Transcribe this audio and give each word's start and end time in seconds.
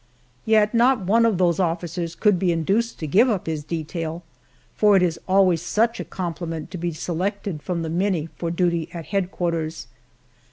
Yet 0.47 0.73
not 0.73 1.01
one 1.05 1.27
of 1.27 1.37
those 1.37 1.59
officers 1.59 2.15
could 2.15 2.39
be 2.39 2.51
induced 2.51 2.97
to 2.97 3.05
give 3.05 3.29
up 3.29 3.45
his 3.45 3.63
detail, 3.63 4.23
for 4.73 4.95
it 4.95 5.03
is 5.03 5.19
always 5.27 5.61
such 5.61 5.99
a 5.99 6.03
compliment 6.05 6.71
to 6.71 6.79
be 6.79 6.91
selected 6.91 7.61
from 7.61 7.83
the 7.83 7.89
many 7.91 8.25
for 8.35 8.49
duty 8.49 8.89
at 8.95 9.05
headquarters. 9.13 9.85